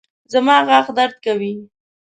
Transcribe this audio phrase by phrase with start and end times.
[0.31, 1.53] زما غاښ درد کوي